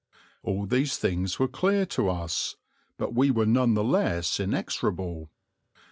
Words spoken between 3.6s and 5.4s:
the less inexorable.